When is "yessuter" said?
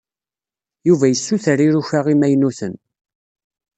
1.09-1.59